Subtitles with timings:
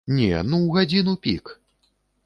[0.11, 1.57] Не, ну ў гадзіну-пік!